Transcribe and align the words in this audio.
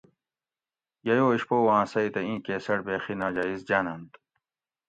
ییٔو 1.05 1.27
اشپوؤاں 1.33 1.83
سیتہ 1.91 2.19
ایں 2.27 2.39
کیسٹ 2.45 2.79
بیخی 2.85 3.13
ناجائز 3.21 3.59
جاننت 3.67 4.11